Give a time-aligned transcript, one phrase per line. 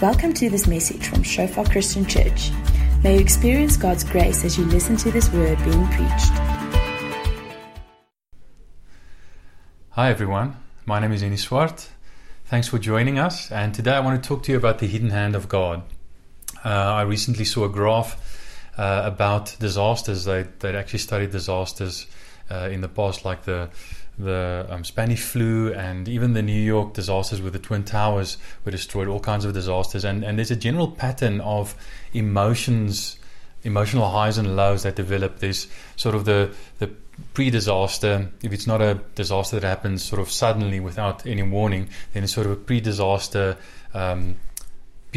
[0.00, 2.52] Welcome to this message from Shofar Christian Church.
[3.02, 6.30] May you experience God's grace as you listen to this word being preached.
[9.90, 10.54] Hi everyone,
[10.86, 11.88] my name is Eni Swart.
[12.44, 15.10] Thanks for joining us, and today I want to talk to you about the hidden
[15.10, 15.82] hand of God.
[16.64, 20.26] Uh, I recently saw a graph uh, about disasters.
[20.26, 22.06] They they actually studied disasters
[22.52, 23.68] uh, in the past, like the
[24.18, 28.72] the um, Spanish flu and even the New York disasters with the Twin Towers were
[28.72, 30.04] destroyed, all kinds of disasters.
[30.04, 31.74] And, and there's a general pattern of
[32.12, 33.18] emotions,
[33.62, 35.38] emotional highs and lows that develop.
[35.38, 36.90] There's sort of the, the
[37.34, 41.88] pre disaster, if it's not a disaster that happens sort of suddenly without any warning,
[42.12, 43.56] then it's sort of a pre disaster
[43.94, 44.36] um,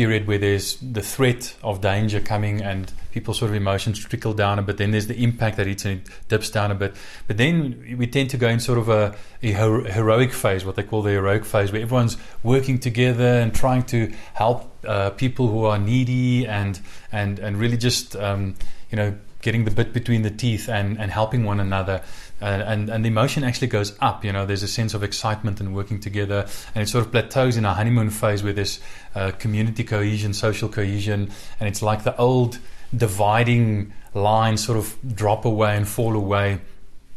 [0.01, 4.57] period where there's the threat of danger coming and people's sort of emotions trickle down
[4.57, 4.77] a bit.
[4.77, 5.85] Then there's the impact that it
[6.27, 6.95] dips down a bit.
[7.27, 10.81] But then we tend to go in sort of a, a heroic phase, what they
[10.81, 15.65] call the heroic phase, where everyone's working together and trying to help uh, people who
[15.65, 18.55] are needy and and and really just um,
[18.89, 22.01] you know getting the bit between the teeth and, and helping one another.
[22.41, 24.25] Uh, and, and the emotion actually goes up.
[24.25, 27.57] You know, there's a sense of excitement and working together, and it sort of plateaus
[27.57, 28.79] in a honeymoon phase where there's
[29.13, 32.57] uh, community cohesion, social cohesion, and it's like the old
[32.95, 36.59] dividing lines sort of drop away and fall away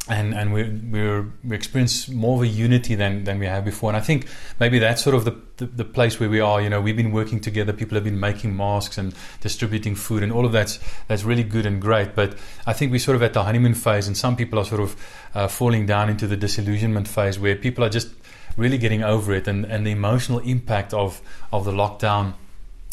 [0.06, 3.88] and and we we we experience more of a unity than than we have before.
[3.88, 4.26] And I think
[4.60, 6.60] maybe that's sort of the, the, the place where we are.
[6.60, 7.72] You know, we've been working together.
[7.72, 11.64] People have been making masks and distributing food, and all of that's that's really good
[11.64, 12.14] and great.
[12.14, 14.82] But I think we're sort of at the honeymoon phase, and some people are sort
[14.82, 14.96] of
[15.34, 18.08] uh, falling down into the disillusionment phase, where people are just
[18.58, 22.34] really getting over it, and and the emotional impact of of the lockdown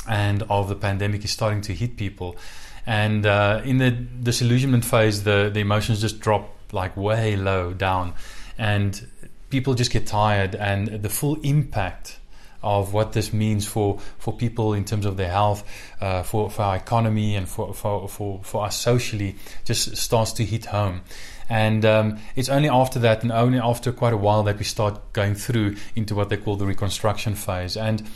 [0.07, 2.37] and of the pandemic is starting to hit people.
[2.85, 8.13] And uh, in the disillusionment phase, the the emotions just drop like way low down,
[8.57, 9.07] and
[9.49, 12.19] people just get tired, and the full impact
[12.63, 15.63] of what this means for, for people in terms of their health,
[15.99, 20.45] uh, for, for our economy, and for, for, for, for us socially just starts to
[20.45, 21.01] hit home.
[21.49, 25.11] And um, it's only after that, and only after quite a while, that we start
[25.11, 27.75] going through into what they call the reconstruction phase.
[27.75, 28.07] And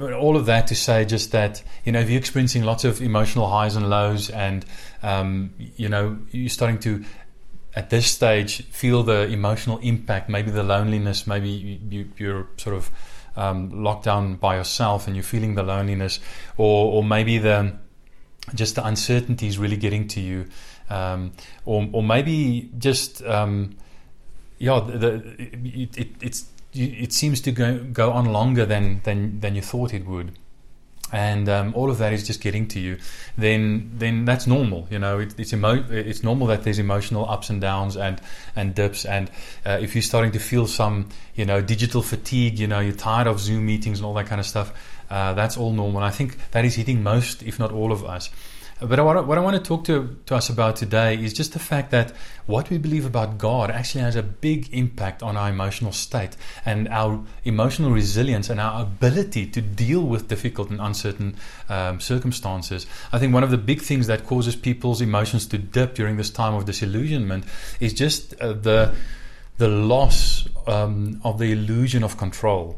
[0.00, 3.46] all of that to say just that you know if you're experiencing lots of emotional
[3.46, 4.64] highs and lows and
[5.02, 7.04] um, you know you're starting to
[7.76, 11.80] at this stage feel the emotional impact, maybe the loneliness, maybe
[12.18, 12.90] you, are sort of
[13.36, 16.20] um, locked down by yourself and you're feeling the loneliness,
[16.56, 17.76] or, or maybe the
[18.54, 20.46] just the uncertainty is really getting to you,
[20.90, 21.32] um,
[21.64, 23.76] or, or maybe just um,
[24.58, 29.54] yeah, the, it, it, it's it seems to go, go on longer than, than than
[29.54, 30.36] you thought it would
[31.12, 32.98] and um, all of that is just getting to you,
[33.36, 34.88] then then that's normal.
[34.90, 38.20] You know, it, it's emo- it's normal that there's emotional ups and downs and
[38.56, 39.04] and dips.
[39.04, 39.30] And
[39.64, 43.26] uh, if you're starting to feel some, you know, digital fatigue, you know, you're tired
[43.26, 44.72] of Zoom meetings and all that kind of stuff,
[45.10, 45.98] uh, that's all normal.
[45.98, 48.30] And I think that is hitting most, if not all of us.
[48.80, 51.52] But what I, what I want to talk to, to us about today is just
[51.52, 52.12] the fact that
[52.46, 56.36] what we believe about God actually has a big impact on our emotional state
[56.66, 61.36] and our emotional resilience and our ability to deal with difficult and uncertain
[61.68, 62.86] um, circumstances.
[63.12, 66.30] I think one of the big things that causes people's emotions to dip during this
[66.30, 67.44] time of disillusionment
[67.80, 68.94] is just uh, the
[69.56, 72.76] the loss um, of the illusion of control.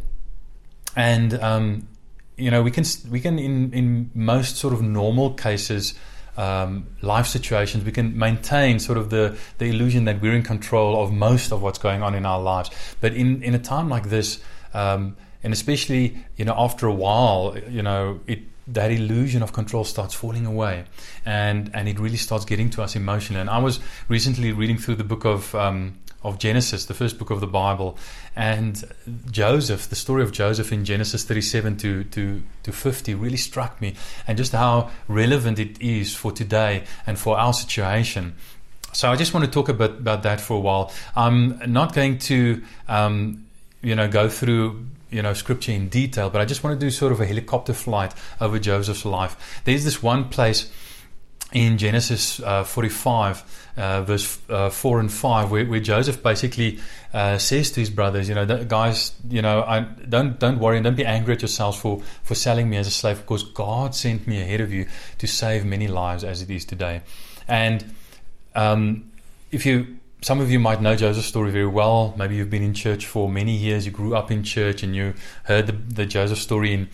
[0.94, 1.88] And um,
[2.36, 5.94] you know, we can we can in in most sort of normal cases.
[6.38, 11.02] Um, life situations, we can maintain sort of the, the illusion that we're in control
[11.02, 12.70] of most of what's going on in our lives.
[13.00, 14.42] But in, in a time like this,
[14.74, 19.84] um, and especially you know after a while, you know it that illusion of control
[19.84, 20.84] starts falling away,
[21.24, 23.40] and and it really starts getting to us emotionally.
[23.40, 27.30] And I was recently reading through the book of um, of Genesis, the first book
[27.30, 27.96] of the Bible,
[28.34, 28.84] and
[29.30, 33.94] Joseph, the story of Joseph in Genesis 37 to, to, to 50 really struck me,
[34.26, 38.34] and just how relevant it is for today and for our situation.
[38.92, 40.92] So I just want to talk a bit about that for a while.
[41.14, 43.46] I'm not going to, um,
[43.82, 46.90] you know, go through you know scripture in detail, but I just want to do
[46.90, 49.62] sort of a helicopter flight over Joseph's life.
[49.64, 50.72] There's this one place
[51.52, 56.80] in Genesis uh, 45, uh, verse uh, 4 and 5, where, where Joseph basically
[57.14, 60.84] uh, says to his brothers, you know, guys, you know, I, don't don't worry and
[60.84, 64.26] don't be angry at yourselves for, for selling me as a slave, because God sent
[64.26, 64.86] me ahead of you
[65.18, 67.02] to save many lives as it is today.
[67.46, 67.94] And
[68.54, 69.12] um,
[69.52, 72.14] if you, some of you might know Joseph's story very well.
[72.18, 75.14] Maybe you've been in church for many years, you grew up in church, and you
[75.44, 76.88] heard the, the Joseph story in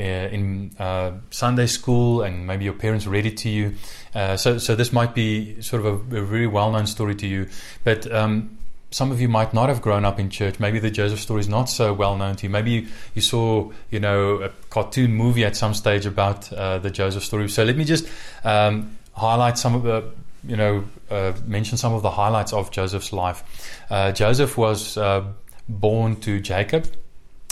[0.00, 3.74] in uh, Sunday school, and maybe your parents read it to you.
[4.14, 7.48] Uh, so, so this might be sort of a, a very well-known story to you.
[7.84, 8.58] But um,
[8.92, 10.60] some of you might not have grown up in church.
[10.60, 12.50] Maybe the Joseph story is not so well known to you.
[12.50, 16.90] Maybe you, you saw, you know, a cartoon movie at some stage about uh, the
[16.90, 17.48] Joseph story.
[17.48, 18.06] So let me just
[18.44, 20.04] um, highlight some of the,
[20.46, 23.42] you know, uh, mention some of the highlights of Joseph's life.
[23.90, 25.24] Uh, Joseph was uh,
[25.68, 26.86] born to Jacob.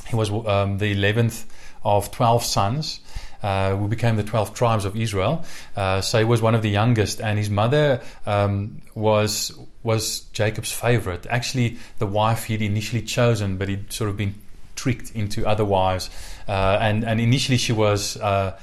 [0.08, 1.44] He was um, the 11th
[1.82, 3.00] of 12 sons
[3.43, 5.44] uh, who became the 12 tribes of Israel.
[5.77, 10.71] Uh, so he was one of the youngest, and his mother um, was was Jacob's
[10.71, 11.27] favorite.
[11.31, 14.35] Actually, the wife he'd initially chosen, but he'd sort of been
[14.77, 16.11] tricked into other wives.
[16.47, 18.17] Uh, and and initially she was.
[18.17, 18.59] Uh,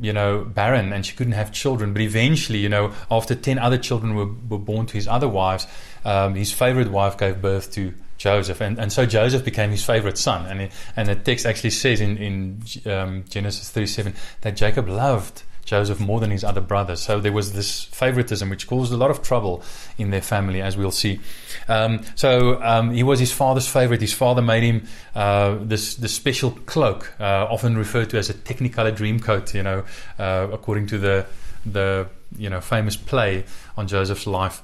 [0.00, 1.92] you know, barren and she couldn't have children.
[1.92, 5.66] But eventually, you know, after 10 other children were, were born to his other wives,
[6.04, 10.18] um, his favorite wife gave birth to Joseph, and, and so Joseph became his favorite
[10.18, 10.46] son.
[10.46, 12.62] And it, and the text actually says in in
[12.92, 17.00] um, Genesis 37 that Jacob loved Joseph more than his other brothers.
[17.00, 19.62] So there was this favoritism, which caused a lot of trouble
[19.98, 21.20] in their family, as we'll see.
[21.68, 24.00] Um, so um, he was his father's favorite.
[24.00, 28.34] His father made him uh, this this special cloak, uh, often referred to as a
[28.34, 29.54] Technicolor dream coat.
[29.54, 29.84] You know,
[30.18, 31.26] uh, according to the
[31.66, 33.44] the you know famous play
[33.76, 34.62] on Joseph's life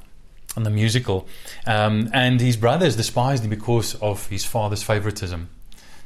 [0.56, 1.26] on the musical.
[1.66, 5.48] Um, and his brothers despised him because of his father's favoritism.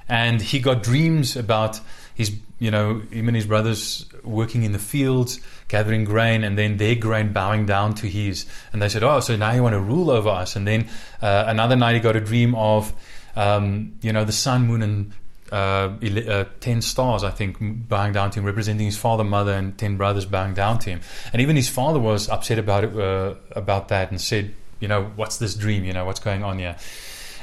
[0.09, 1.81] And he got dreams about
[2.15, 6.79] his, you know, him and his brothers working in the fields, gathering grain, and then
[6.79, 8.47] their grain bowing down to his.
[8.73, 10.57] And they said, Oh, so now you want to rule over us.
[10.57, 10.89] And then
[11.21, 12.93] uh, another night he got a dream of,
[13.37, 15.13] um, you know, the sun, moon, and
[15.53, 19.77] uh, uh, 10 stars, I think, bowing down to him, representing his father, mother, and
[19.77, 21.01] 10 brothers bowing down to him.
[21.33, 25.11] And even his father was upset about it, uh, about that and said, you know,
[25.17, 25.85] what's this dream?
[25.85, 26.77] You know, what's going on here?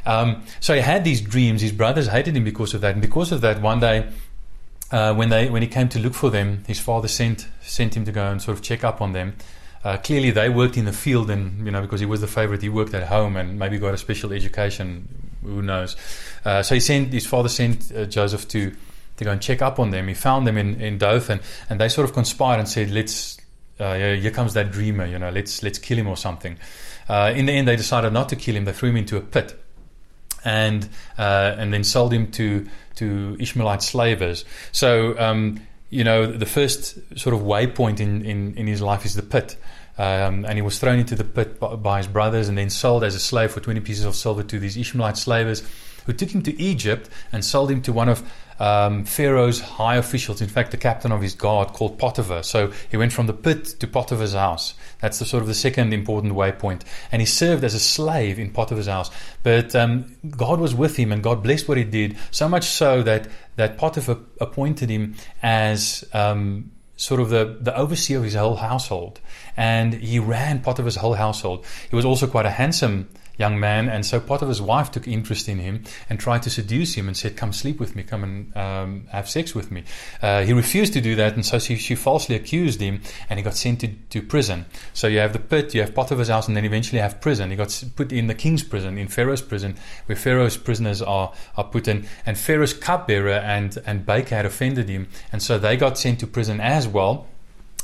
[0.06, 1.62] Um, so he had these dreams.
[1.62, 2.94] His brothers hated him because of that.
[2.94, 4.08] And because of that, one day,
[4.92, 8.06] uh, when they when he came to look for them, his father sent sent him
[8.06, 9.36] to go and sort of check up on them.
[9.84, 12.62] Uh, clearly, they worked in the field, and you know, because he was the favorite,
[12.62, 15.08] he worked at home and maybe got a special education
[15.46, 15.96] who knows?
[16.46, 18.72] Uh, so he sent his father sent uh, Joseph to
[19.18, 20.08] to go and check up on them.
[20.08, 23.38] He found them in in Dothan, and they sort of conspired and said, "Let's
[23.80, 25.06] uh, here comes that dreamer.
[25.06, 26.58] You know, let's let's kill him or something."
[27.10, 28.66] Uh, in the end, they decided not to kill him.
[28.66, 29.60] They threw him into a pit,
[30.44, 30.88] and
[31.18, 34.46] uh, and then sold him to to Ishmaelite slavers.
[34.72, 35.18] So.
[35.20, 39.22] Um, you know, the first sort of waypoint in, in, in his life is the
[39.22, 39.56] pit.
[39.98, 43.04] Um, and he was thrown into the pit by, by, his brothers and then sold
[43.04, 45.62] as a slave for 20 pieces of silver to these Ishmaelite slavers
[46.06, 48.24] who took him to Egypt and sold him to one of
[48.60, 52.44] um, Pharaoh's high officials, in fact, the captain of his guard called Potiphar.
[52.44, 54.76] So he went from the pit to Potiphar's house.
[55.02, 56.84] That's the sort of the second important waypoint.
[57.12, 59.12] And he served as a slave in Potiphar's house.
[59.44, 63.04] But um, God was with him and God blessed what he did, so much so
[63.04, 68.56] that, that Potiphar appointed him as um, sort of the, the overseer of his whole
[68.56, 69.20] household.
[69.58, 71.66] And he ran Potiphar's whole household.
[71.90, 75.60] He was also quite a handsome young man, and so Potiphar's wife took interest in
[75.60, 79.08] him and tried to seduce him and said, "Come sleep with me, come and um,
[79.12, 79.84] have sex with me."
[80.22, 83.44] Uh, he refused to do that, and so she, she, falsely accused him, and he
[83.44, 84.66] got sent to, to prison.
[84.94, 87.50] So you have the pit, you have Potiphar's house, and then eventually have prison.
[87.50, 91.64] He got put in the king's prison, in Pharaoh's prison, where Pharaoh's prisoners are are
[91.64, 95.98] put in, and Pharaoh's cupbearer and and baker had offended him, and so they got
[95.98, 97.28] sent to prison as well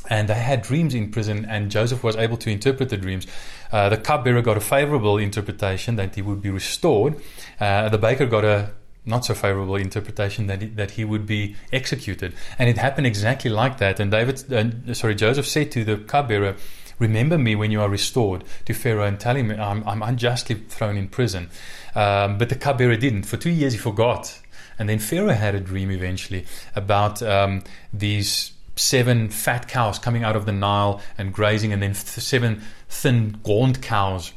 [0.08, 3.26] and they had dreams in prison, and Joseph was able to interpret the dreams.
[3.70, 7.20] Uh, the cupbearer got a favorable interpretation that he would be restored.
[7.60, 8.70] Uh, the baker got a
[9.04, 13.50] not so favorable interpretation that he, that he would be executed, and it happened exactly
[13.50, 13.98] like that.
[13.98, 16.56] And David, uh, sorry, Joseph said to the cupbearer,
[16.98, 20.96] "Remember me when you are restored to Pharaoh, and tell him I'm, I'm unjustly thrown
[20.96, 21.50] in prison."
[21.94, 23.24] Um, but the cupbearer didn't.
[23.24, 24.38] For two years, he forgot.
[24.78, 27.62] And then Pharaoh had a dream eventually about um,
[27.92, 33.38] these seven fat cows coming out of the Nile and grazing, and then seven thin,
[33.42, 34.32] gaunt cows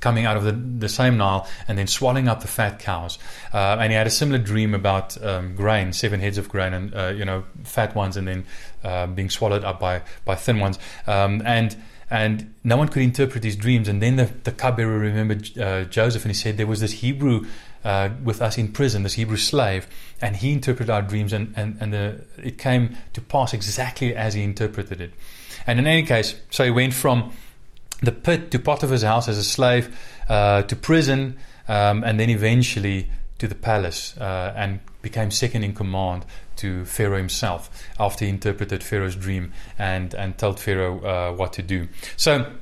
[0.00, 3.18] coming out of the, the same Nile and then swallowing up the fat cows.
[3.52, 6.94] Uh, and he had a similar dream about um, grain, seven heads of grain, and
[6.94, 8.44] uh, you know, fat ones, and then
[8.84, 10.78] uh, being swallowed up by by thin ones.
[11.06, 11.76] Um, and
[12.10, 13.88] and no one could interpret his dreams.
[13.88, 17.46] And then the, the cupbearer remembered uh, Joseph, and he said there was this Hebrew
[17.84, 19.86] uh, with us in prison, this Hebrew slave,
[20.20, 24.34] and he interpreted our dreams, and, and, and the, it came to pass exactly as
[24.34, 25.12] he interpreted it.
[25.66, 27.32] And in any case, so he went from
[28.02, 29.96] the pit to Potiphar's house as a slave,
[30.28, 31.36] uh, to prison,
[31.68, 33.08] um, and then eventually
[33.38, 36.24] to the palace, uh, and became second in command
[36.56, 41.62] to Pharaoh himself after he interpreted Pharaoh's dream and, and told Pharaoh uh, what to
[41.62, 41.88] do.
[42.16, 42.52] So,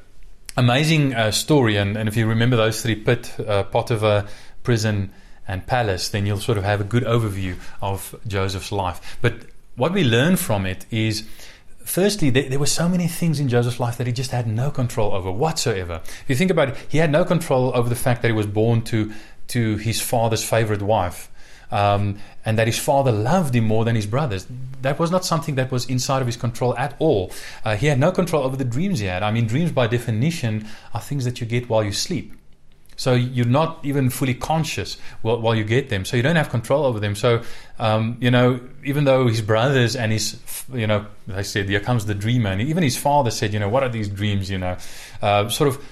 [0.57, 4.27] amazing uh, story, and, and if you remember those three pit, uh, Potiphar,
[4.63, 5.13] prison,
[5.49, 9.19] and palace, then you'll sort of have a good overview of Joseph's life.
[9.21, 9.35] But
[9.77, 11.27] what we learn from it is
[11.87, 14.71] firstly, there, there, were so many things in Joseph's life that he just had no
[14.71, 16.01] control over whatsoever.
[16.05, 18.47] If you think about it, he had no control over the fact that he was
[18.47, 19.13] born to,
[19.49, 21.31] to his father's favorite wife.
[21.69, 24.47] Um, and that his father loved him more than his brothers.
[24.83, 27.33] That was not something that was inside of his control at all.
[27.65, 29.25] Uh, he had no control over the dreams he had.
[29.25, 32.35] I mean, dreams by definition are things that you get while you sleep.
[32.97, 36.05] So you're not even fully conscious while, while, you get them.
[36.05, 37.15] So you don't have control over them.
[37.15, 37.43] So,
[37.79, 40.41] um, you know, even though his brothers and his,
[40.73, 42.51] you know, they said, here comes the dreamer.
[42.51, 44.77] And even his father said, you know, what are these dreams, you know,
[45.21, 45.85] uh, sort of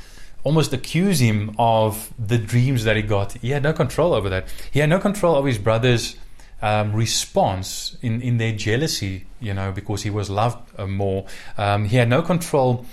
[0.45, 3.33] almost accuse him of the dreams that he got.
[3.33, 4.47] He had no control over that.
[4.71, 6.17] He had no control over his brothers'
[6.63, 11.27] um, response in, in their jealousy, you know, because he was loved uh, more.
[11.57, 12.87] Um, he had no control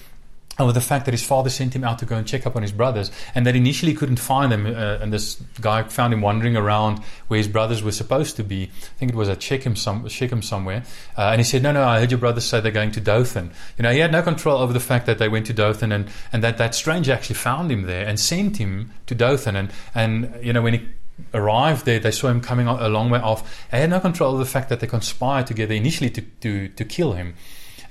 [0.60, 2.62] over the fact that his father sent him out to go and check up on
[2.62, 4.66] his brothers, and that initially couldn't find them.
[4.66, 8.64] Uh, and this guy found him wandering around where his brothers were supposed to be.
[8.64, 10.84] I think it was at Shechem, some, Shechem somewhere.
[11.18, 13.52] Uh, and he said, "No, no, I heard your brothers say they're going to Dothan."
[13.78, 16.10] You know, he had no control over the fact that they went to Dothan, and,
[16.34, 19.56] and that that stranger actually found him there and sent him to Dothan.
[19.56, 20.90] And and you know when he
[21.34, 23.68] arrived there, they saw him coming a long way off.
[23.72, 26.86] They had no control of the fact that they conspired together initially to to, to
[26.86, 27.36] kill him,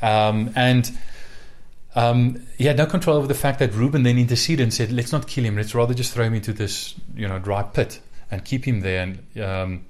[0.03, 0.91] um, and
[1.95, 5.13] um, he had no control over the fact that Reuben then interceded and said, "Let's
[5.13, 5.57] not kill him.
[5.57, 9.03] Let's rather just throw him into this, you know, dry pit and keep him there."
[9.03, 9.85] And um,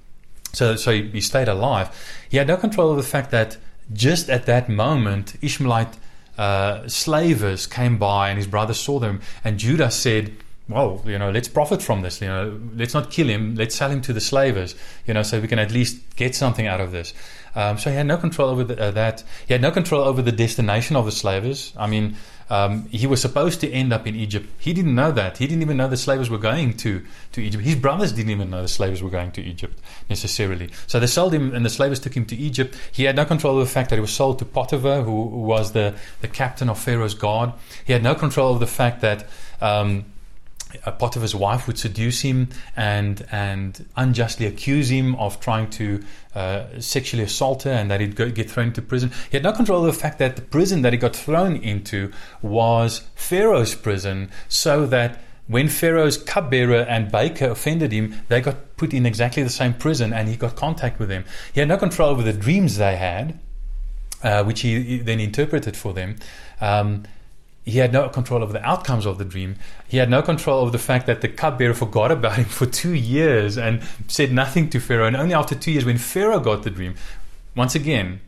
[0.53, 1.89] so, so he, he, stayed alive.
[2.29, 3.57] He had no control over the fact that
[3.93, 5.95] just at that moment, Ishmaelite
[6.37, 10.35] uh, slavers came by, and his brothers saw them, and Judah said.
[10.69, 12.21] Well, you know, let's profit from this.
[12.21, 13.55] You know, let's not kill him.
[13.55, 14.73] Let's sell him to the slavers.
[15.05, 17.13] You know, so we can at least get something out of this.
[17.55, 19.23] Um, so he had no control over the, uh, that.
[19.47, 21.73] He had no control over the destination of the slavers.
[21.77, 22.15] I mean,
[22.51, 24.49] um, he was supposed to end up in Egypt.
[24.59, 25.37] He didn't know that.
[25.37, 27.63] He didn't even know the slavers were going to, to Egypt.
[27.63, 29.79] His brothers didn't even know the slavers were going to Egypt
[30.09, 30.69] necessarily.
[30.85, 32.75] So they sold him, and the slavers took him to Egypt.
[32.91, 35.71] He had no control over the fact that he was sold to Potiphar, who, was
[35.71, 37.53] the, the captain of Pharaoh's guard.
[37.85, 39.27] He had no control over the fact that.
[39.61, 40.10] Um,
[40.99, 46.03] Potiphar's wife would seduce him and and unjustly accuse him of trying to
[46.35, 49.11] uh, sexually assault her, and that he'd go, get thrown into prison.
[49.29, 52.11] He had no control of the fact that the prison that he got thrown into
[52.41, 58.93] was Pharaoh's prison, so that when Pharaoh's cupbearer and baker offended him, they got put
[58.93, 61.25] in exactly the same prison, and he got contact with them.
[61.53, 63.37] He had no control over the dreams they had,
[64.23, 66.15] uh, which he, he, then interpreted for them.
[66.61, 67.03] Um,
[67.63, 69.55] he had no control over the outcomes of the dream.
[69.87, 72.93] He had no control over the fact that the cupbearer forgot about him for two
[72.93, 75.05] years and said nothing to Pharaoh.
[75.05, 76.95] And only after two years, when Pharaoh got the dream,
[77.55, 78.21] once again,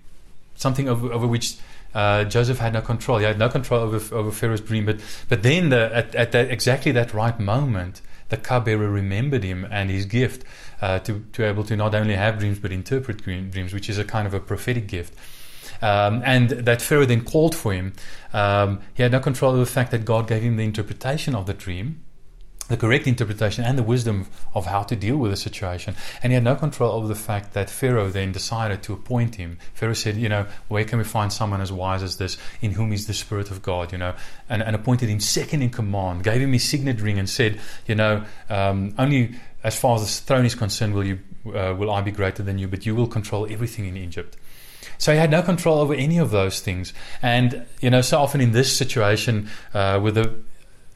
[0.56, 1.58] something over, over which
[1.96, 3.20] uh, Joseph had no control.
[3.20, 4.86] He had no control over, over Pharaoh's dream.
[4.86, 5.00] But
[5.30, 9.90] but then the, at, at that, exactly that right moment, the cupbearer remembered him and
[9.90, 10.44] his gift
[10.82, 14.04] uh, to to able to not only have dreams but interpret dreams, which is a
[14.04, 15.14] kind of a prophetic gift.
[15.84, 17.92] Um, and that Pharaoh then called for him.
[18.32, 21.46] Um, he had no control of the fact that God gave him the interpretation of
[21.46, 22.02] the dream,
[22.70, 25.94] the correct interpretation, and the wisdom of how to deal with the situation.
[26.24, 29.58] And he had no control over the fact that Pharaoh then decided to appoint him.
[29.74, 32.94] Pharaoh said, You know, where can we find someone as wise as this, in whom
[32.94, 34.16] is the Spirit of God, you know,
[34.48, 37.96] and, and appointed him second in command, gave him his signet ring, and said, You
[37.96, 39.36] know, um, only
[39.66, 41.20] as far as the throne is concerned will you
[41.54, 44.38] uh, will I be greater than you, but you will control everything in Egypt.
[44.98, 46.94] So he had no control over any of those things.
[47.22, 50.36] And, you know, so often in this situation uh, with the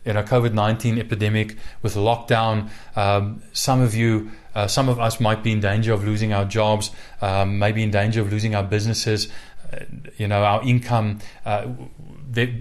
[0.08, 5.20] you know, COVID 19 epidemic, with lockdown, um, some of you, uh, some of us
[5.20, 6.92] might be in danger of losing our jobs,
[7.22, 9.28] um, maybe in danger of losing our businesses,
[9.74, 9.80] uh,
[10.16, 11.20] you know, our income.
[11.46, 11.68] Uh,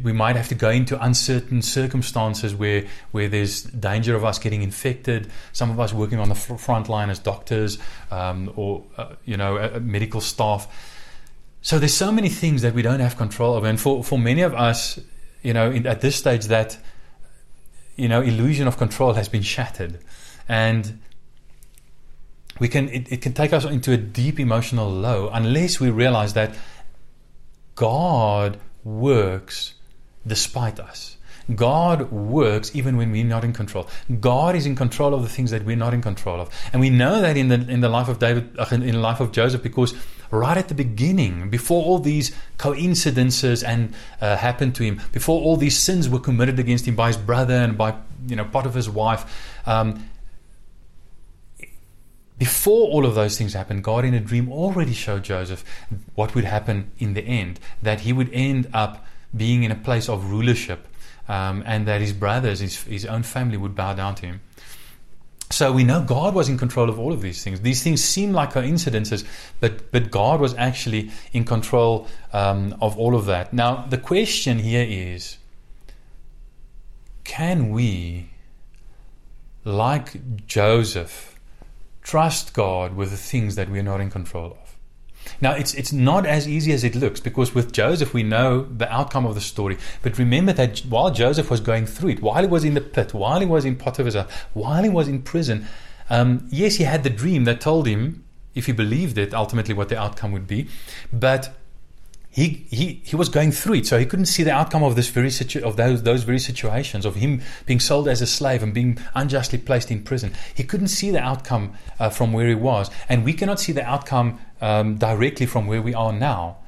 [0.02, 4.62] we might have to go into uncertain circumstances where, where there's danger of us getting
[4.62, 5.30] infected.
[5.52, 7.78] Some of us working on the front line as doctors
[8.10, 10.95] um, or, uh, you know, medical staff
[11.66, 14.42] so there's so many things that we don't have control over, and for for many
[14.42, 15.00] of us,
[15.42, 16.78] you know, in, at this stage, that
[17.96, 19.98] you know, illusion of control has been shattered,
[20.48, 21.00] and
[22.60, 26.34] we can it, it can take us into a deep emotional low unless we realize
[26.34, 26.54] that
[27.74, 29.74] God works
[30.24, 31.16] despite us.
[31.52, 33.88] God works even when we're not in control.
[34.20, 36.90] God is in control of the things that we're not in control of, and we
[36.90, 39.64] know that in the in the life of David, uh, in the life of Joseph,
[39.64, 39.94] because
[40.30, 45.56] right at the beginning, before all these coincidences and uh, happened to him, before all
[45.56, 47.94] these sins were committed against him by his brother and by
[48.26, 49.24] you know Potiphar's wife.
[49.66, 50.08] Um,
[52.38, 55.64] before all of those things happened, God in a dream already showed Joseph
[56.14, 60.08] what would happen in the end, that he would end up being in a place
[60.08, 60.86] of rulership,
[61.28, 64.40] um, and that his brothers, his, his own family, would bow down to him.
[65.50, 67.60] So we know God was in control of all of these things.
[67.60, 69.24] These things seem like coincidences,
[69.60, 73.52] but but God was actually in control um, of all of that.
[73.52, 75.38] Now the question here is:
[77.22, 78.30] Can we,
[79.64, 81.38] like Joseph,
[82.02, 84.65] trust God with the things that we're not in control of?
[85.40, 88.92] Now, it's, it's not as easy as it looks because with Joseph, we know the
[88.92, 89.78] outcome of the story.
[90.02, 93.14] But remember that while Joseph was going through it, while he was in the pit,
[93.14, 95.66] while he was in Potiphar's house, while he was in prison,
[96.08, 98.24] um, yes, he had the dream that told him,
[98.54, 100.68] if he believed it, ultimately what the outcome would be.
[101.12, 101.54] But
[102.36, 105.08] he, he, he was going through it, so he couldn't see the outcome of this
[105.08, 108.74] very situ- of those those very situations of him being sold as a slave and
[108.74, 110.34] being unjustly placed in prison.
[110.54, 113.82] He couldn't see the outcome uh, from where he was, and we cannot see the
[113.82, 116.58] outcome um, directly from where we are now.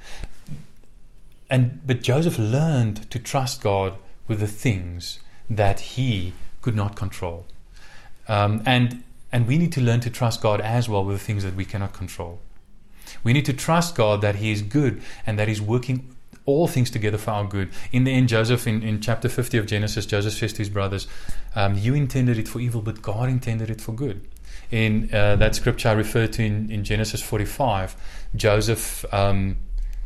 [1.50, 5.18] And but Joseph learned to trust God with the things
[5.50, 6.32] that he
[6.62, 7.44] could not control,
[8.26, 11.44] um, and and we need to learn to trust God as well with the things
[11.44, 12.40] that we cannot control.
[13.24, 16.14] We need to trust God that He is good and that He's working
[16.48, 17.70] all things together for our good.
[17.92, 21.06] In the end, Joseph, in, in chapter 50 of Genesis, Joseph says to his brothers,
[21.54, 24.26] um, You intended it for evil, but God intended it for good.
[24.70, 27.96] In uh, that scripture I referred to in, in Genesis 45,
[28.34, 29.58] Joseph um,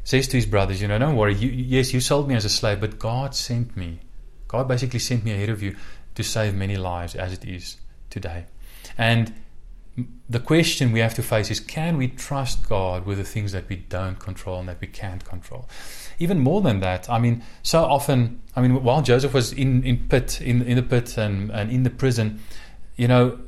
[0.03, 2.49] says to his brothers, You know, don't worry, you, yes, you sold me as a
[2.49, 4.01] slave, but God sent me.
[4.49, 5.77] God basically sent me ahead of you
[6.17, 7.77] to save many lives as it is
[8.11, 8.47] today.
[8.99, 9.33] And
[10.29, 13.69] the question we have to face is can we trust God with the things that
[13.69, 15.69] we don't control and that we can't control?
[16.19, 20.09] Even more than that, I mean, so often, I mean, while Joseph was in, in
[20.09, 22.41] pit, in, in the pit and, and in the prison,
[22.97, 23.39] you know,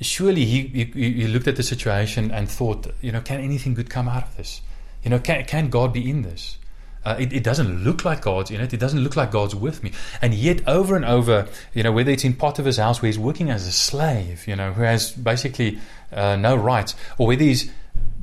[0.00, 3.88] surely he, he, he looked at the situation and thought, you know, can anything good
[3.88, 4.60] come out of this?
[5.02, 6.58] You know, can, can God be in this?
[7.04, 8.72] Uh, it, it, doesn't look like God's in it.
[8.72, 9.92] It doesn't look like God's with me.
[10.22, 13.50] And yet, over and over, you know, whether it's in Potiphar's house where he's working
[13.50, 15.78] as a slave, you know, who has basically
[16.12, 17.70] uh, no rights, or whether he's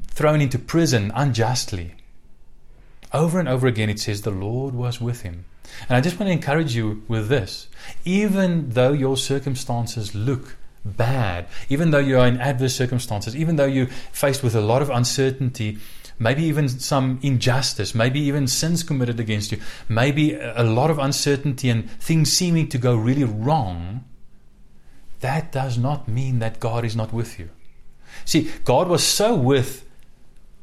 [0.07, 1.93] thrown into prison unjustly,
[3.13, 5.45] over and over again it says the Lord was with him.
[5.87, 7.67] And I just want to encourage you with this.
[8.05, 13.65] Even though your circumstances look bad, even though you are in adverse circumstances, even though
[13.65, 15.77] you're faced with a lot of uncertainty,
[16.21, 19.59] maybe even some injustice, maybe even sins committed against you,
[19.89, 24.05] maybe a lot of uncertainty and things seeming to go really wrong,
[25.21, 27.49] that does not mean that God is not with you.
[28.23, 29.83] See, God was so with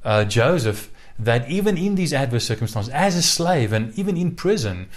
[0.05, 4.89] uh, Joseph that even in these adverse circumstances, as a slave and even in prison,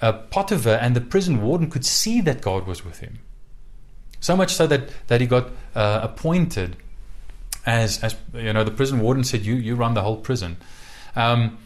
[0.00, 3.18] uh, Potiphar and the prison warden could see that God was with him.
[4.20, 6.76] So much so that, that he got uh, appointed
[7.66, 10.56] as as you know the prison warden said you you run the whole prison.
[11.14, 11.58] Um,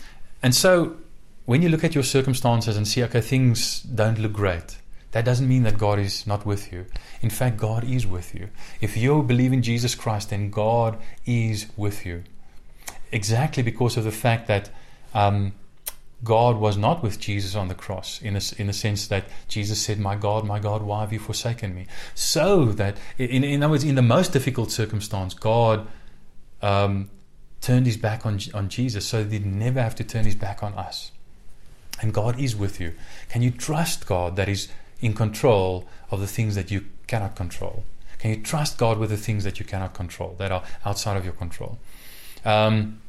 [0.42, 0.96] and so
[1.44, 4.78] when you look at your circumstances and see okay things don't look great
[5.12, 6.86] that doesn't mean that God is not with you.
[7.20, 8.48] In fact God is with you.
[8.80, 12.22] If you believe in Jesus Christ then God is with you.
[13.12, 14.70] Exactly because of the fact that
[15.14, 15.52] um,
[16.22, 19.80] God was not with Jesus on the cross in a, in the sense that Jesus
[19.80, 21.86] said, My God, my God, why have you forsaken me?
[22.14, 25.86] So that, in, in other words, in the most difficult circumstance, God
[26.60, 27.10] um,
[27.60, 30.62] turned his back on, on Jesus so that he'd never have to turn his back
[30.62, 31.10] on us.
[32.02, 32.94] And God is with you.
[33.28, 34.68] Can you trust God that is
[35.00, 37.84] in control of the things that you cannot control?
[38.18, 41.24] Can you trust God with the things that you cannot control, that are outside of
[41.24, 41.78] your control?
[42.44, 42.99] Um,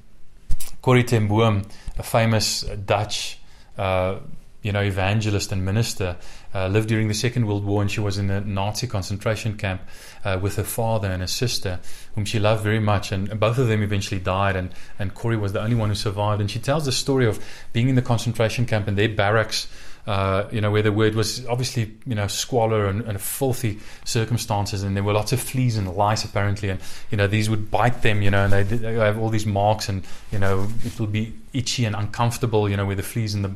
[0.81, 1.63] Corrie ten Boom,
[1.97, 3.39] a famous Dutch
[3.77, 4.19] uh,
[4.61, 6.17] you know, evangelist and minister,
[6.53, 9.81] uh, lived during the Second World War, and she was in a Nazi concentration camp
[10.23, 11.79] uh, with her father and her sister,
[12.13, 13.11] whom she loved very much.
[13.11, 15.95] And, and, both of them eventually died, and, and Corrie was the only one who
[15.95, 16.41] survived.
[16.41, 17.43] And she tells the story of
[17.73, 19.67] being in the concentration camp and their barracks
[20.07, 24.83] uh, you know, where the word was obviously, you know, squalor and, and, filthy circumstances,
[24.83, 26.79] and there were lots of fleas and lice apparently, and
[27.11, 30.03] you know these would bite them, you know, and they, have all these marks, and
[30.31, 33.53] you know it would be itchy and uncomfortable, you know, where the fleas and the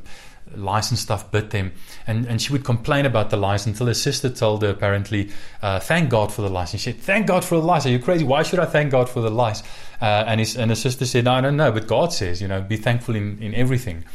[0.56, 1.72] lice and stuff bit them,
[2.06, 5.32] and and she would complain about the lice until her sister told her apparently,
[5.64, 7.88] uh, thank God for the lice, and she said, thank God for the lice.
[7.88, 8.24] Are you crazy?
[8.24, 9.64] Why should I thank God for the lice?
[10.00, 12.62] Uh, and his and her sister said, I don't know, but God says, you know,
[12.62, 14.06] be thankful in in everything.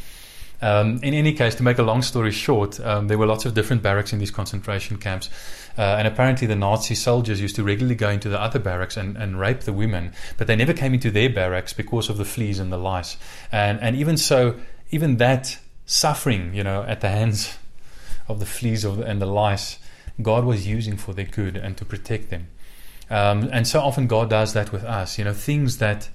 [0.62, 3.54] Um, in any case, to make a long story short, um, there were lots of
[3.54, 5.30] different barracks in these concentration camps.
[5.78, 9.16] Uh, and apparently, the Nazi soldiers used to regularly go into the other barracks and,
[9.16, 12.58] and rape the women, but they never came into their barracks because of the fleas
[12.58, 13.16] and the lice.
[13.50, 14.56] And, and even so,
[14.90, 17.56] even that suffering, you know, at the hands
[18.28, 19.78] of the fleas of and the lice,
[20.20, 22.48] God was using for their good and to protect them.
[23.08, 25.18] Um, and so often, God does that with us.
[25.18, 26.10] You know, things that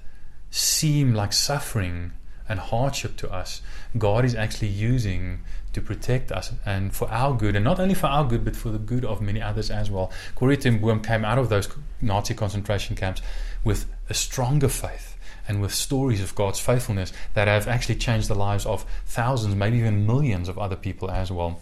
[0.50, 2.12] seem like suffering
[2.48, 3.62] and hardship to us,
[3.98, 5.40] God is actually using
[5.72, 8.70] to protect us and for our good, and not only for our good, but for
[8.70, 10.10] the good of many others as well.
[10.34, 11.68] Corrie ten Boom came out of those
[12.00, 13.20] Nazi concentration camps
[13.62, 15.16] with a stronger faith
[15.48, 19.78] and with stories of God's faithfulness that have actually changed the lives of thousands, maybe
[19.78, 21.60] even millions of other people as well.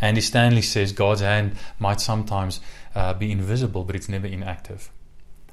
[0.00, 2.60] Andy Stanley says God's hand might sometimes
[2.94, 4.90] uh, be invisible, but it's never inactive.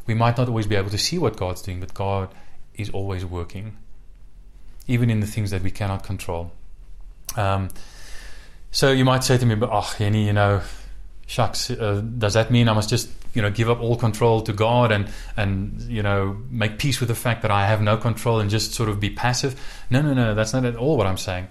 [0.06, 2.30] We might not always be able to see what God's doing, but God
[2.74, 3.78] is always working,
[4.88, 6.52] even in the things that we cannot control.
[7.36, 7.70] Um,
[8.72, 10.62] so you might say to me, but oh, Jenny, you know,
[11.26, 14.54] shucks, uh, does that mean I must just, you know, give up all control to
[14.54, 18.40] God and, and, you know, make peace with the fact that I have no control
[18.40, 19.60] and just sort of be passive?
[19.90, 21.48] No, no, no, that's not at all what I'm saying.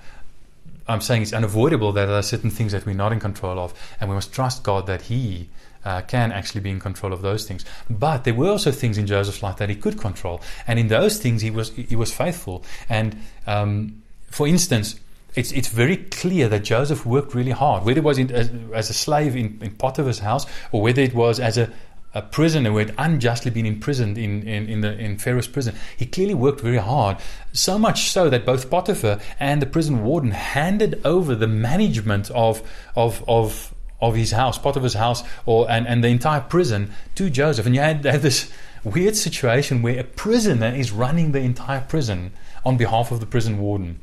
[0.88, 3.74] I'm saying it's unavoidable that there are certain things that we're not in control of,
[4.00, 5.48] and we must trust God that He
[5.86, 7.64] uh, can actually be in control of those things.
[7.88, 11.18] But there were also things in Joseph's life that he could control, and in those
[11.18, 12.64] things he was he was faithful.
[12.88, 14.98] And um, for instance,
[15.36, 18.90] it's, it's very clear that Joseph worked really hard, whether it was in, as, as,
[18.90, 21.70] a slave in, in Potiphar's house or whether it was as a,
[22.14, 25.74] a prisoner who had unjustly been imprisoned in, in, in, the, in Pharaoh's prison.
[25.96, 27.18] He clearly worked very hard,
[27.52, 32.62] so much so that both Potiphar and the prison warden handed over the management of,
[32.96, 37.66] of, of, of his house, Potiphar's house, or, and, and the entire prison to Joseph.
[37.66, 38.50] And you had, had this
[38.84, 42.32] weird situation where a prisoner is running the entire prison
[42.64, 44.00] on behalf of the prison warden.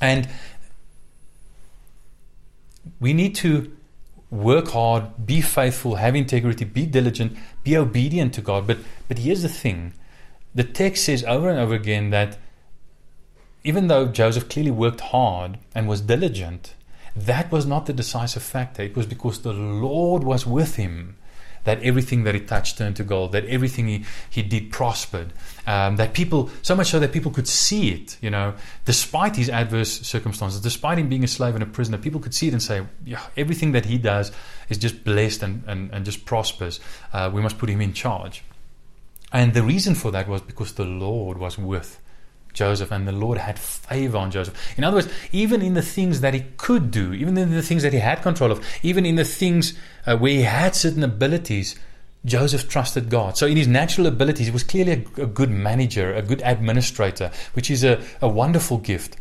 [0.00, 0.28] And
[3.00, 3.76] we need to
[4.30, 8.66] work hard, be faithful, have integrity, be diligent, be obedient to God.
[8.66, 9.94] But but here's the thing.
[10.54, 12.38] The text says over and over again that
[13.64, 16.74] even though Joseph clearly worked hard and was diligent,
[17.26, 18.82] that was not the decisive factor.
[18.82, 21.16] It was because the Lord was with him
[21.64, 25.32] that everything that he touched turned to gold, that everything he, he did prospered,
[25.66, 28.54] um, that people, so much so that people could see it, you know,
[28.86, 32.48] despite his adverse circumstances, despite him being a slave and a prisoner, people could see
[32.48, 34.32] it and say, yeah, everything that he does
[34.70, 36.80] is just blessed and, and, and just prospers.
[37.12, 38.44] Uh, we must put him in charge.
[39.30, 42.00] And the reason for that was because the Lord was with
[42.58, 44.54] Joseph, and the Lord had favor on Joseph.
[44.76, 47.84] In other words, even in the things that he could do, even in the things
[47.84, 51.76] that he had control of, even in the things uh, where he had certain abilities,
[52.24, 53.38] Joseph trusted God.
[53.38, 57.30] So, in his natural abilities, he was clearly a, a good manager, a good administrator,
[57.52, 59.16] which is a, a wonderful gift.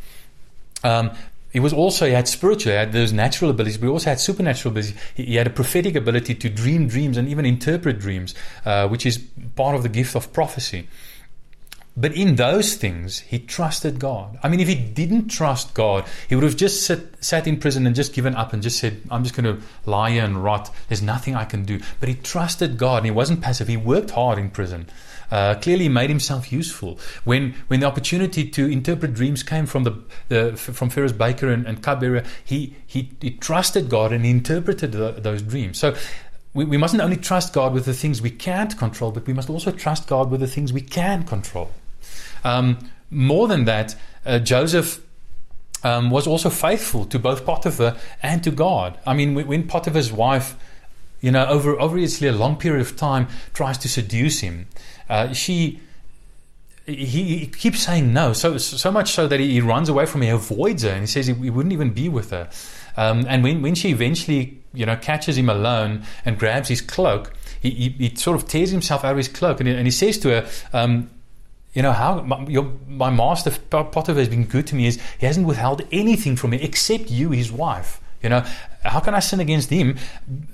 [0.83, 1.11] Um,
[1.51, 4.19] he was also he had spiritual, he had those natural abilities, but he also had
[4.19, 4.99] supernatural abilities.
[5.13, 8.33] He, he had a prophetic ability to dream dreams and even interpret dreams,
[8.65, 9.19] uh, which is
[9.55, 10.87] part of the gift of prophecy.
[11.99, 14.37] But in those things, he trusted God.
[14.43, 17.87] I mean, if he didn't trust God, he would have just sit, sat in prison
[17.87, 20.71] and just given up and just said, I'm just going to lie and rot.
[20.89, 21.79] There's nothing I can do.
[21.99, 23.67] But he trusted God and he wasn't passive.
[23.67, 24.87] He worked hard in prison.
[25.31, 26.99] Uh, clearly made himself useful.
[27.25, 31.65] When when the opportunity to interpret dreams came from the, the from Pharaoh's baker and,
[31.65, 35.79] and he, he, he trusted God and he interpreted the, those dreams.
[35.79, 35.95] So
[36.53, 39.49] we, we mustn't only trust God with the things we can't control, but we must
[39.49, 41.71] also trust God with the things we can control.
[42.43, 42.77] Um,
[43.09, 45.01] more than that, uh, Joseph
[45.83, 48.97] um, was also faithful to both Potiphar and to God.
[49.05, 50.55] I mean, when Potiphar's wife,
[51.21, 54.67] you know, over obviously a long period of time, tries to seduce him,
[55.09, 55.79] uh, she
[56.85, 60.21] he, he, keeps saying no, so so much so that he, he, runs away from
[60.21, 62.49] her, avoids her, and he says he, he wouldn't even be with her.
[62.95, 67.33] Um, and when, when she eventually, you know, catches him alone and grabs his cloak,
[67.61, 70.17] he, he, he sort of tears himself out of his cloak, and, and he says
[70.19, 71.09] to her, um,
[71.77, 75.27] you know how my, your, my master Potiphar has been good to me is he
[75.27, 78.01] hasn't withheld anything from me except you, his wife.
[78.23, 78.43] You know,
[78.87, 79.97] how can I sin against him?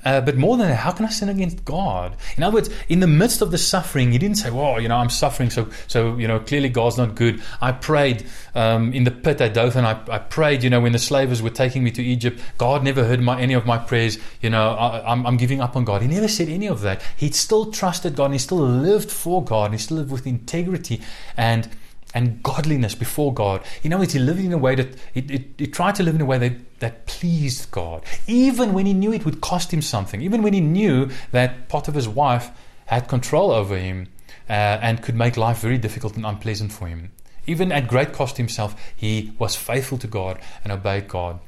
[0.03, 2.15] Uh, but more than that, how can I sin against God?
[2.37, 4.97] In other words, in the midst of the suffering, he didn't say, "Well, you know,
[4.97, 9.11] I'm suffering, so so you know, clearly God's not good." I prayed um, in the
[9.11, 9.85] pit at Dothan.
[9.85, 12.39] I, I prayed, you know, when the slavers were taking me to Egypt.
[12.57, 14.17] God never heard my, any of my prayers.
[14.41, 16.01] You know, I, I'm, I'm giving up on God.
[16.01, 17.01] He never said any of that.
[17.15, 18.25] He still trusted God.
[18.25, 19.65] And he still lived for God.
[19.65, 21.01] And he still lived with integrity
[21.37, 21.69] and
[22.15, 23.63] and godliness before God.
[23.81, 26.21] You know, he lived in a way that he, he, he, tried to live in
[26.21, 30.21] a way that, that pleased God, even when he knew it would cost him something,
[30.21, 32.51] even when he knew that Potiphar's wife
[32.85, 34.07] had control over him
[34.49, 37.11] uh, and could make life very difficult and unpleasant for him.
[37.45, 41.39] Even at great cost himself, he was faithful to God and obeyed God.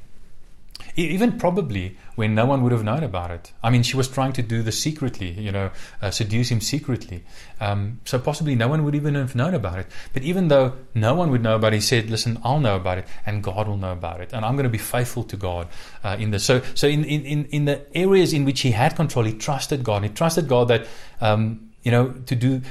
[0.96, 3.52] Even probably when no one would have known about it.
[3.62, 7.22] I mean, she was trying to do this secretly, you know, uh, seduce him secretly.
[7.60, 9.86] Um, so possibly no one would even have known about it.
[10.12, 12.98] But even though no one would know about it, he said, "Listen, I'll know about
[12.98, 15.68] it, and God will know about it, and I'm going to be faithful to God
[16.02, 19.24] uh, in this." So, so in, in in the areas in which he had control,
[19.24, 20.02] he trusted God.
[20.02, 20.86] He trusted God that.
[21.20, 22.62] Um, you know, to do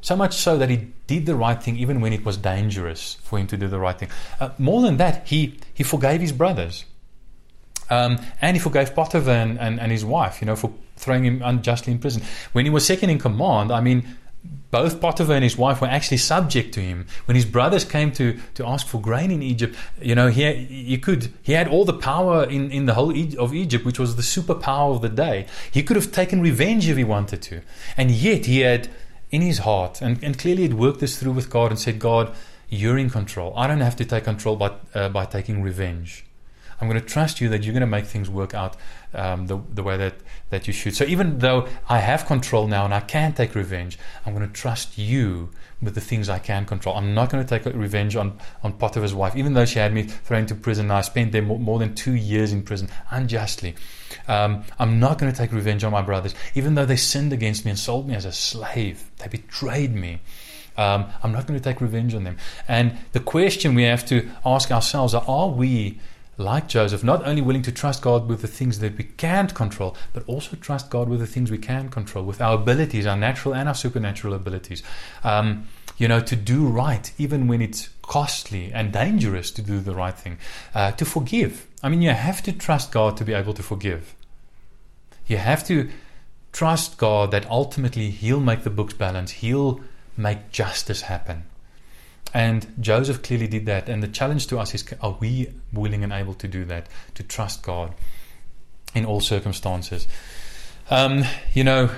[0.00, 3.38] so much so that he did the right thing even when it was dangerous for
[3.38, 4.08] him to do the right thing.
[4.40, 6.84] Uh, more than that, he, he forgave his brothers.
[7.90, 11.42] Um, and he forgave Potiphar and, and, and his wife, you know, for throwing him
[11.44, 12.22] unjustly in prison.
[12.52, 14.16] When he was second in command, I mean,
[14.70, 17.06] both Potiphar and his wife were actually subject to him.
[17.26, 20.56] When his brothers came to, to ask for grain in Egypt, you know, he had,
[20.56, 24.16] he could he had all the power in, in the whole of Egypt, which was
[24.16, 25.46] the superpower of the day.
[25.70, 27.62] He could have taken revenge if he wanted to,
[27.96, 28.88] and yet he had
[29.30, 32.34] in his heart, and, and clearly he worked this through with God and said, God,
[32.68, 33.52] you're in control.
[33.56, 36.25] I don't have to take control by uh, by taking revenge.
[36.80, 38.76] I'm going to trust you that you're going to make things work out
[39.14, 40.14] um, the, the way that,
[40.50, 40.94] that you should.
[40.94, 44.52] So even though I have control now and I can take revenge, I'm going to
[44.52, 46.96] trust you with the things I can control.
[46.96, 50.02] I'm not going to take revenge on, on Potiphar's wife, even though she had me
[50.02, 50.86] thrown into prison.
[50.86, 53.74] And I spent there more, more than two years in prison unjustly.
[54.28, 57.64] Um, I'm not going to take revenge on my brothers, even though they sinned against
[57.64, 59.10] me and sold me as a slave.
[59.18, 60.20] They betrayed me.
[60.76, 62.36] Um, I'm not going to take revenge on them.
[62.68, 66.00] And the question we have to ask ourselves are, are we
[66.38, 69.96] like Joseph, not only willing to trust God with the things that we can't control,
[70.12, 73.54] but also trust God with the things we can control, with our abilities, our natural
[73.54, 74.82] and our supernatural abilities.
[75.24, 79.94] Um, you know, to do right, even when it's costly and dangerous to do the
[79.94, 80.38] right thing,
[80.74, 81.66] uh, to forgive.
[81.82, 84.14] I mean, you have to trust God to be able to forgive.
[85.26, 85.88] You have to
[86.52, 89.80] trust God that ultimately He'll make the books balance, He'll
[90.16, 91.44] make justice happen.
[92.34, 93.88] And Joseph clearly did that.
[93.88, 97.22] And the challenge to us is are we willing and able to do that, to
[97.22, 97.94] trust God
[98.94, 100.06] in all circumstances?
[100.90, 101.90] Um, you know,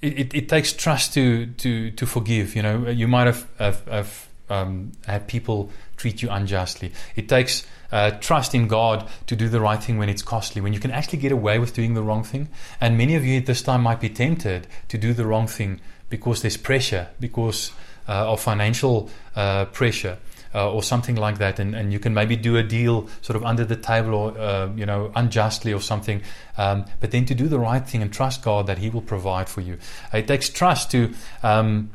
[0.00, 2.54] it, it, it, takes trust to, to, to forgive.
[2.54, 6.92] You know, you might have, have, have um, had people treat you unjustly.
[7.16, 10.72] It takes uh, trust in God to do the right thing when it's costly, when
[10.72, 12.48] you can actually get away with doing the wrong thing.
[12.80, 15.80] And many of you at this time might be tempted to do the wrong thing
[16.08, 17.72] because there's pressure, because
[18.08, 20.18] uh, of financial uh, pressure.
[20.54, 23.42] Uh, or something like that, and, and you can maybe do a deal sort of
[23.42, 26.20] under the table or uh, you know unjustly or something,
[26.58, 29.48] um, but then to do the right thing and trust God that He will provide
[29.48, 29.78] for you.
[30.12, 31.90] It takes trust to um,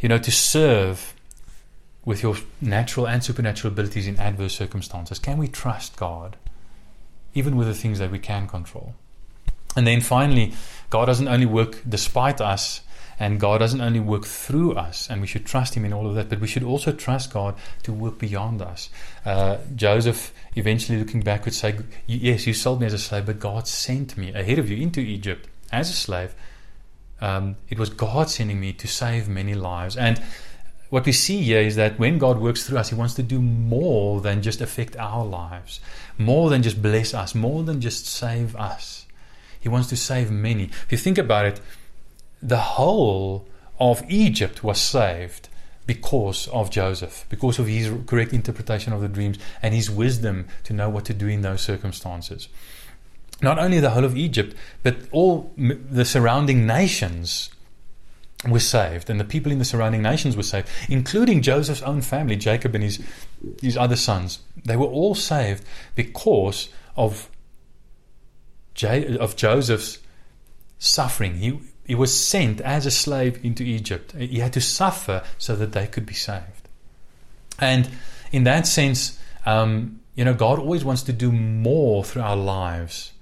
[0.00, 1.12] you know to serve
[2.06, 5.18] with your natural and supernatural abilities in adverse circumstances.
[5.18, 6.38] Can we trust God
[7.34, 8.94] even with the things that we can control?
[9.76, 10.52] And then finally,
[10.90, 12.82] God doesn't only work despite us
[13.18, 16.14] and God doesn't only work through us, and we should trust Him in all of
[16.14, 18.90] that, but we should also trust God to work beyond us.
[19.24, 23.38] Uh, Joseph, eventually looking back, would say, Yes, you sold me as a slave, but
[23.38, 26.34] God sent me ahead of you into Egypt as a slave.
[27.20, 29.96] Um, it was God sending me to save many lives.
[29.96, 30.20] And
[30.90, 33.40] what we see here is that when God works through us, He wants to do
[33.40, 35.80] more than just affect our lives,
[36.18, 39.06] more than just bless us, more than just save us.
[39.58, 40.64] He wants to save many.
[40.64, 41.60] If you think about it,
[42.42, 43.46] the whole
[43.78, 45.48] of Egypt was saved
[45.86, 50.72] because of Joseph, because of his correct interpretation of the dreams and his wisdom to
[50.72, 52.48] know what to do in those circumstances.
[53.40, 57.50] Not only the whole of Egypt, but all the surrounding nations
[58.48, 62.36] were saved, and the people in the surrounding nations were saved, including Joseph's own family,
[62.36, 63.00] Jacob and his,
[63.60, 64.40] his other sons.
[64.64, 67.28] They were all saved because of,
[68.74, 69.98] J- of Joseph's
[70.78, 71.36] suffering.
[71.36, 74.12] He, he was sent as a slave into Egypt.
[74.12, 76.68] He had to suffer so that they could be saved.
[77.58, 77.88] And
[78.30, 83.12] in that sense, um, you know, God always wants to do more through our lives.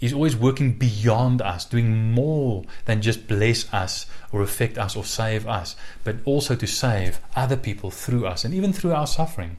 [0.00, 5.04] He's always working beyond us, doing more than just bless us or affect us or
[5.04, 9.58] save us, but also to save other people through us and even through our suffering.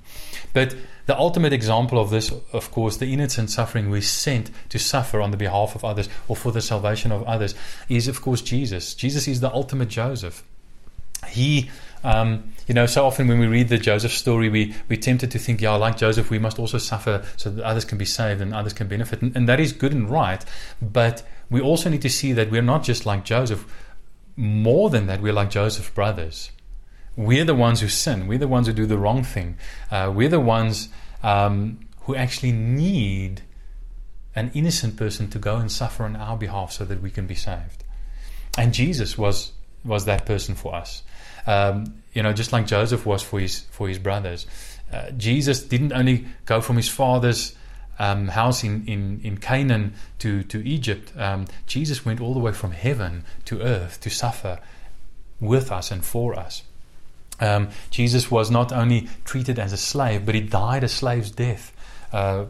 [0.51, 0.75] But
[1.05, 5.29] the ultimate example of this, of course, the innocent suffering we sent to suffer on
[5.29, 7.53] the behalf of others or for the salvation of others,
[7.87, 8.95] is, of course, Jesus.
[8.95, 10.43] Jesus is the ultimate Joseph.
[11.27, 11.69] He,
[12.03, 15.39] um, you know, so often when we read the Joseph story, we, we're tempted to
[15.39, 18.53] think, yeah, like Joseph, we must also suffer so that others can be saved and
[18.53, 19.21] others can benefit.
[19.21, 20.43] And, and that is good and right.
[20.81, 23.65] But we also need to see that we're not just like Joseph.
[24.35, 26.51] More than that, we're like Joseph's brothers.
[27.15, 28.27] We're the ones who sin.
[28.27, 29.57] We're the ones who do the wrong thing.
[29.91, 30.89] Uh, we're the ones
[31.23, 33.41] um, who actually need
[34.33, 37.35] an innocent person to go and suffer on our behalf so that we can be
[37.35, 37.83] saved.
[38.57, 39.51] And Jesus was
[39.83, 41.03] was that person for us.
[41.47, 44.45] Um, you know, just like Joseph was for his for his brothers.
[44.91, 47.55] Uh, Jesus didn't only go from his father's
[48.01, 51.13] um, house in, in, in Canaan to, to Egypt.
[51.15, 54.59] Um, Jesus went all the way from heaven to earth to suffer
[55.39, 56.63] with us and for us.
[57.39, 61.71] Um, Jesus was not only treated as a slave, but he died a slave's death.
[62.11, 62.45] Uh,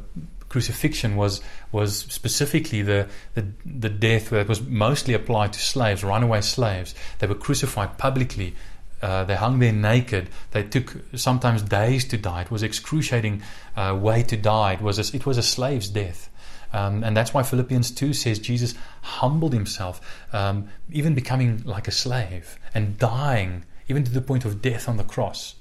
[0.49, 1.39] crucifixion was
[1.71, 6.93] was specifically the, the the death that was mostly applied to slaves, runaway slaves.
[7.19, 8.55] They were crucified publicly.
[9.01, 10.29] Uh, they hung there naked.
[10.51, 12.41] They took sometimes days to die.
[12.43, 13.41] It was excruciating
[13.75, 14.73] uh, way to die.
[14.73, 16.29] It was a, it was a slave's death.
[16.73, 20.01] Um, and that's why Philippians 2 says Jesus humbled himself,
[20.33, 24.97] um, even becoming like a slave and dying, even to the point of death on
[24.97, 25.55] the cross.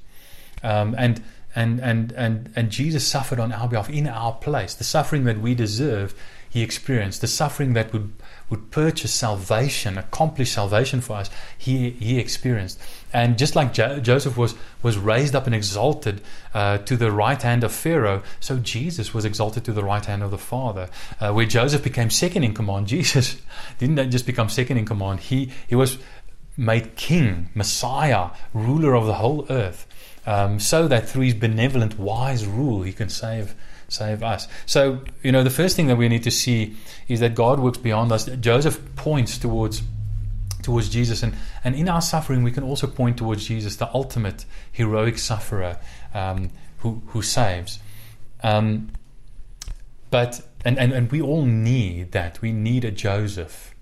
[0.62, 1.22] Um, and,
[1.54, 4.74] and, and, and, and Jesus suffered on our behalf in our place.
[4.74, 6.14] The suffering that we deserve,
[6.48, 7.22] he experienced.
[7.22, 8.12] The suffering that would,
[8.48, 12.80] would purchase salvation, accomplish salvation for us, he, he experienced.
[13.12, 16.20] And just like jo- Joseph was, was raised up and exalted
[16.54, 20.22] uh, to the right hand of Pharaoh, so Jesus was exalted to the right hand
[20.22, 20.88] of the Father.
[21.20, 23.40] Uh, where Joseph became second in command, Jesus
[23.78, 25.98] didn't just become second in command, he, he was
[26.56, 29.86] made king, Messiah, ruler of the whole earth
[30.26, 33.54] um, so that through his benevolent, wise rule, he can save
[33.88, 34.46] save us.
[34.66, 36.76] So, you know, the first thing that we need to see
[37.08, 38.26] is that God works beyond us.
[38.26, 39.82] Joseph points towards
[40.62, 44.44] towards Jesus, and, and in our suffering, we can also point towards Jesus, the ultimate
[44.70, 45.78] heroic sufferer
[46.14, 47.80] um, who who saves.
[48.42, 48.90] Um,
[50.10, 52.42] but and, and, and we all need that.
[52.42, 53.74] We need a Joseph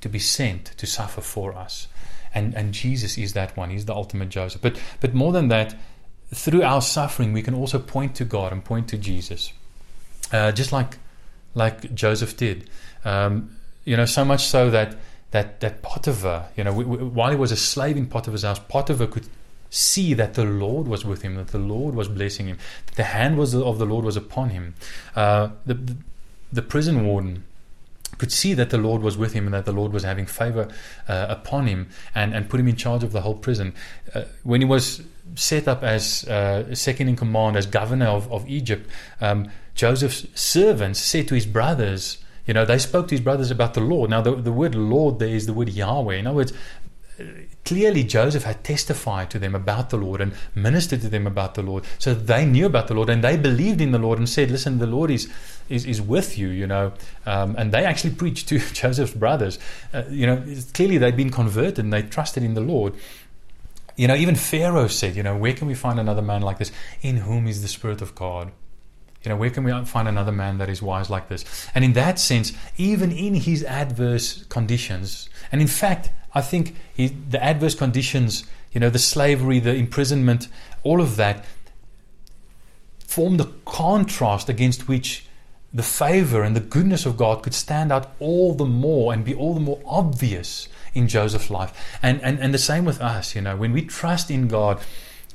[0.00, 1.86] to be sent to suffer for us
[2.34, 3.70] and and Jesus is that one.
[3.70, 4.60] He's the ultimate Joseph.
[4.62, 5.74] But but more than that,
[6.32, 9.52] through our suffering, we can also point to God and point to Jesus,
[10.32, 10.98] uh, just like
[11.54, 12.70] like Joseph did.
[13.04, 14.96] Um, you know, so much so that
[15.30, 19.28] that that Potiphar, you know, while he was a slave in Potiphar's house, Potiphar could
[19.70, 23.04] see that the Lord was with him, that the Lord was blessing him, that the
[23.04, 24.74] hand was of the Lord was upon him.
[25.14, 25.96] Uh, the, the,
[26.52, 27.44] the prison warden
[28.18, 30.68] could see that the Lord was with him and that the Lord was having favor
[31.08, 33.72] uh, upon him and, and put him in charge of the whole prison.
[34.14, 35.02] Uh, when he was
[35.36, 38.90] set up as uh, second in command, as governor of, of Egypt,
[39.20, 42.18] um, Joseph's servants said to his brothers,
[42.50, 44.10] you know, they spoke to his brothers about the Lord.
[44.10, 46.16] Now, the, the word Lord there is the word Yahweh.
[46.16, 46.52] In other words,
[47.64, 51.62] clearly Joseph had testified to them about the Lord and ministered to them about the
[51.62, 51.84] Lord.
[52.00, 54.78] So they knew about the Lord and they believed in the Lord and said, Listen,
[54.78, 55.32] the Lord is,
[55.68, 56.92] is, is with you, you know.
[57.24, 59.60] Um, and they actually preached to Joseph's brothers.
[59.94, 62.94] Uh, you know, clearly they'd been converted and they trusted in the Lord.
[63.94, 66.72] You know, even Pharaoh said, You know, where can we find another man like this?
[67.00, 68.50] In whom is the Spirit of God?
[69.22, 71.44] You know, where can we find another man that is wise like this?
[71.74, 77.08] And in that sense, even in his adverse conditions, and in fact, I think he,
[77.08, 80.48] the adverse conditions, you know, the slavery, the imprisonment,
[80.82, 81.44] all of that
[83.06, 85.26] form the contrast against which
[85.74, 89.34] the favor and the goodness of God could stand out all the more and be
[89.34, 91.98] all the more obvious in Joseph's life.
[92.02, 94.80] And, and, and the same with us, you know, when we trust in God,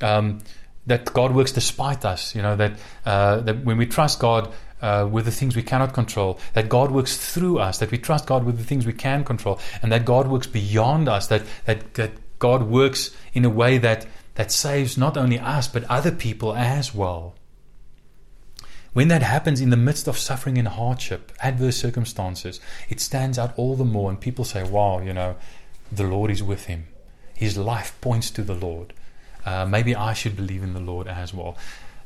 [0.02, 0.40] um,
[0.86, 5.08] that God works despite us, you know, that, uh, that when we trust God, uh,
[5.10, 8.44] with the things we cannot control, that God works through us, that we trust God
[8.44, 12.12] with the things we can control, and that God works beyond us, that, that, that
[12.38, 16.94] God works in a way that, that saves not only us, but other people as
[16.94, 17.34] well.
[18.92, 23.52] When that happens in the midst of suffering and hardship, adverse circumstances, it stands out
[23.58, 25.36] all the more, and people say, Wow, you know,
[25.92, 26.86] the Lord is with him.
[27.34, 28.94] His life points to the Lord.
[29.46, 31.56] Uh, maybe I should believe in the Lord as well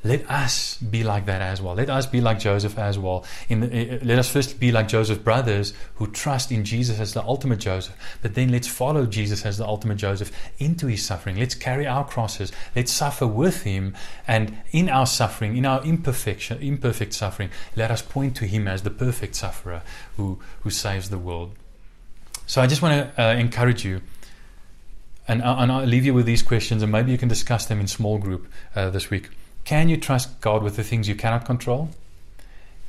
[0.03, 1.74] let us be like that as well.
[1.74, 3.24] Let us be like Joseph as well.
[3.48, 7.22] The, eh, let us first be like Joseph's brothers who trust in Jesus as the
[7.22, 7.94] ultimate Joseph.
[8.22, 11.37] But then let's follow Jesus as the ultimate Joseph into his suffering.
[11.37, 12.50] Let's carry our crosses.
[12.74, 13.94] Let's suffer with him.
[14.26, 18.83] And in our suffering, in our imperfection, imperfect suffering, let us point to him as
[18.83, 19.83] the perfect sufferer
[20.16, 21.55] who, who saves the world.
[22.46, 24.00] So I just want to uh, encourage you.
[25.30, 27.86] And, and I'll leave you with these questions, and maybe you can discuss them in
[27.86, 29.28] small group uh, this week.
[29.62, 31.90] Can you trust God with the things you cannot control?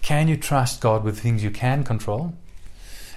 [0.01, 2.33] Can you trust God with things you can control?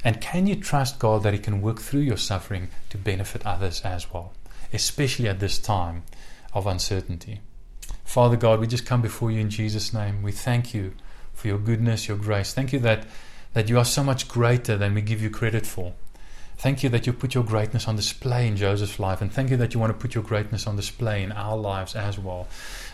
[0.04, 3.80] And can you trust God that He can work through your suffering to benefit others
[3.80, 4.34] as well,
[4.74, 6.02] especially at this time
[6.52, 7.40] of uncertainty?
[8.04, 10.22] Father God, we just come before you in Jesus' name.
[10.22, 10.92] We thank you
[11.32, 12.52] for your goodness, your grace.
[12.52, 13.06] Thank you that,
[13.54, 15.94] that you are so much greater than we give you credit for.
[16.57, 19.57] Thank you that you put your greatness on display in Joseph's life, and thank you
[19.59, 22.49] that you want to put your greatness on display in our lives as well.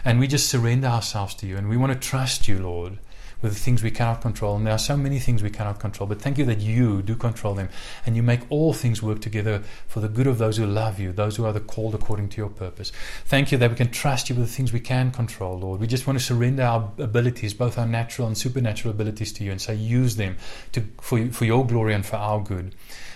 [0.04, 2.98] And we just surrender ourselves to you, and we want to trust you, Lord,
[3.42, 4.56] with the things we cannot control.
[4.56, 7.14] And there are so many things we cannot control, but thank you that you do
[7.14, 7.68] control them,
[8.04, 11.12] and you make all things work together for the good of those who love you,
[11.12, 12.92] those who are the called according to your purpose.
[13.26, 15.80] Thank you that we can trust you with the things we can control, Lord.
[15.80, 19.52] We just want to surrender our abilities, both our natural and supernatural abilities, to you,
[19.52, 20.36] and say, use them
[20.72, 22.74] to, for, for your glory and for our good.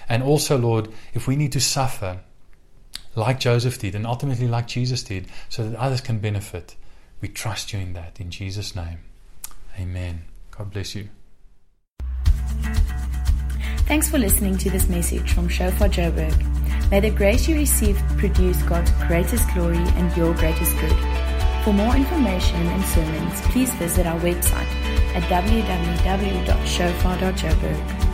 [0.09, 2.21] And also, Lord, if we need to suffer
[3.15, 6.77] like Joseph did and ultimately like Jesus did so that others can benefit,
[7.21, 8.21] we trust you in that.
[8.21, 8.99] In Jesus' name,
[9.79, 10.25] amen.
[10.51, 11.09] God bless you.
[13.87, 16.91] Thanks for listening to this message from Shofar Joburg.
[16.91, 20.97] May the grace you receive produce God's greatest glory and your greatest good.
[21.65, 24.69] For more information and sermons, please visit our website
[25.15, 28.14] at www.shofar.joburg.